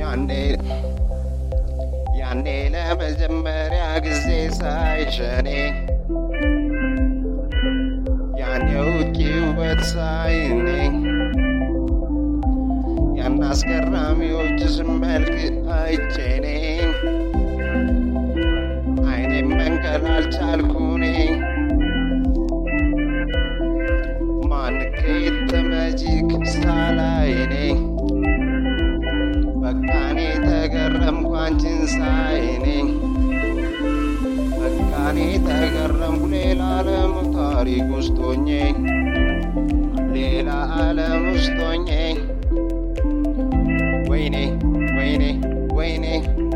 [0.00, 0.30] ያኔ
[2.20, 4.26] ያኔ ለመጀመሪያ ጊዜ
[4.58, 5.48] ሳይሸኔ
[8.40, 8.88] ያኔው
[9.42, 10.66] ውበት ሳይኔ
[13.18, 15.36] ያን አስገራሚዎች ስመልክ
[15.78, 16.21] አይቼኔ
[25.14, 25.40] ማንኬት
[25.70, 27.54] መጂክ ሳላይኔ
[29.62, 31.82] በቃኔ ተገረምኩ አንቺን
[34.54, 38.16] በቃኔ ተገረምኩ ሌላ ዓለም ታሪክ ውስጥ
[40.16, 40.48] ሌላ
[40.78, 41.58] ዓለም ውስጥ
[44.10, 44.36] ወይኔ
[44.98, 45.24] ወይኔ
[45.76, 46.06] ወይኔ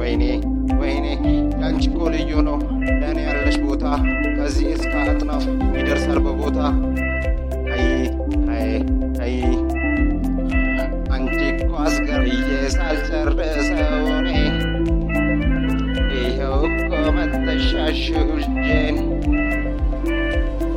[0.00, 0.24] ወይኔ
[0.80, 1.06] ወይኔ።
[1.60, 1.84] ያንቺ
[2.16, 2.58] ልዩ ነው።
[3.00, 3.84] ለእኔ ያለሽ ቦታ
[4.36, 5.46] ከዚህ እስከ አጥናፍ
[5.78, 6.58] ይደርሳል በቦታ
[17.60, 18.96] መተሻሽው እጄን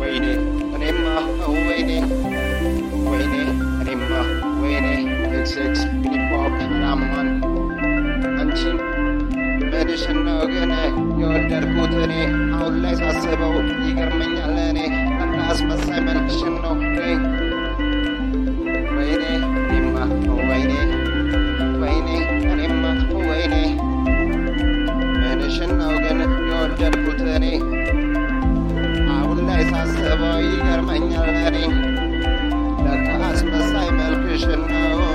[0.00, 0.24] ወይኔ
[0.76, 1.04] እኔማ
[1.60, 1.90] ወይኔ
[3.06, 3.34] ወይኔ
[3.82, 4.10] እኔማ
[4.62, 4.86] ወይኔ
[5.30, 7.28] ኤክስኤክስ ሂፕሆፕ ላማን
[8.34, 8.76] አንቺን
[9.70, 10.42] ምንሽን ነው
[11.22, 12.14] የወደድኩት እኔ
[12.52, 14.78] አሁን ላይ ሳስበው ይገርመኛል እኔ
[15.24, 16.02] እና አስመሳይ
[30.76, 31.58] ይገርመኛል እኔ
[32.84, 35.05] ለካ አስመሳይ መልክሽን ነው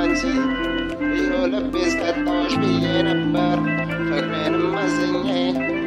[0.00, 0.20] ላንቺ
[1.12, 3.56] ይኸው ልቤን ሰጠሁሽ ብዬ ነበር
[4.08, 5.24] ፍቅሬንም መዝኜ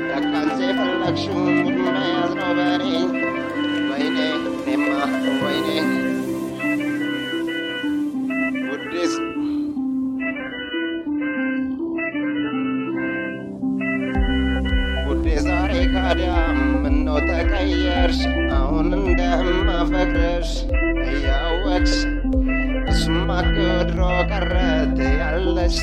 [0.10, 2.84] ለካ አንቺ የፈለግሽው ሙድ መያዝ ነው በእኔ
[3.92, 4.18] ወይኔ
[4.66, 4.90] እኔማ
[5.44, 5.68] ወይኔ
[15.08, 16.34] ውዴ ዛሬ ካዲያ
[16.84, 18.20] ምነው ተቀየርሽ?
[18.58, 20.52] አሁን እንደማፈቅርሽ
[21.08, 21.96] እያወቅሽ
[23.12, 23.56] እሱማ እኮ
[23.88, 25.78] ድሮ ቀረት ያለሽ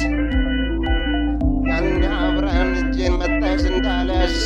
[1.68, 1.86] ያን
[2.18, 4.36] አብረን እጄን መታሽ እንዳለሽ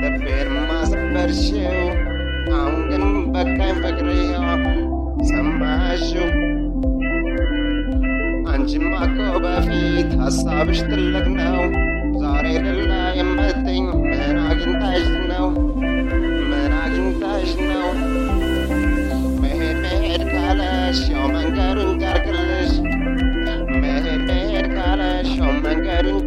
[0.00, 1.78] ልቤን ማሰበርሽው
[2.54, 4.08] አሁን ግን በቃኝ ፍቅር
[5.30, 6.28] ሰማሽው።
[8.52, 11.60] አንቺማ እኮ በፊት ሀሳብሽ ትልቅ ነው።
[12.22, 12.90] ዛሬ ልላ
[13.20, 15.48] የምትኝ ምን አግኝታሽ ነው?
[16.50, 17.86] ምን አግኝታሽ ነው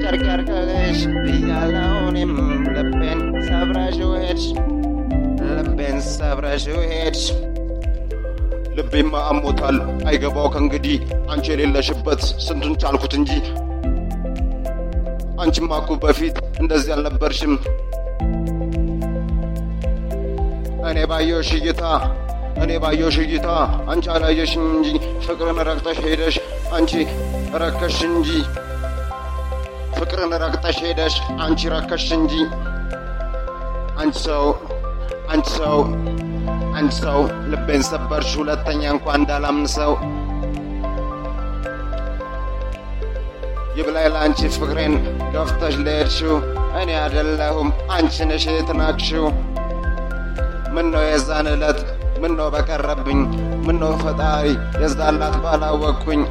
[0.10, 2.30] መንገዱን ጨርቅ ያርቅልሽ ብያለሁ እኔም
[2.76, 4.46] ልቤን ሰብረሽው ሄድሽ
[5.58, 7.24] ልቤን ሰብረሽው ሄድሽ
[8.78, 9.78] ልቤማ አሞታል
[10.10, 10.96] አይገባው ከእንግዲህ
[11.34, 13.32] አንቺ የሌለሽበት ስንቱን ቻልኩት እንጂ
[15.44, 17.54] አንቺማ እኮ በፊት እንደዚህ አልነበርሽም
[20.90, 21.84] እኔ ባየሁሽ እይታ
[22.64, 23.50] እኔ ባየሁሽ እይታ
[23.92, 24.90] አንቺ አላየሽኝ እንጂ
[25.26, 26.38] ፍቅርን ረግጠሽ ሄደሽ
[26.78, 26.94] አንቺ
[27.62, 28.30] ረከሽ እንጂ
[29.98, 32.34] ፍቅርን ረግጠሽ ሄደሽ አንቺ ረከሽ እንጂ
[34.02, 34.46] አንቺ ሰው
[35.32, 35.78] አንቺ ሰው
[36.78, 37.20] አንቺ ሰው
[37.52, 39.92] ልቤን ሰበርሽ ሁለተኛ እንኳን እንዳላምን ሰው
[43.78, 44.94] ይብላኝ ለአንቺ ፍቅሬን
[45.34, 46.36] ገፍተሽ ለሄድሽው
[46.80, 49.26] እኔ አይደለሁም አንቺ ነሽ የተናቅሽው
[50.76, 51.80] ምን ነው የዛን ዕለት
[52.22, 53.20] ምን ነው በቀረብኝ?
[53.66, 54.46] ምን ነው ፈጣሪ
[54.82, 56.22] የዛላት ባላወቅኩኝ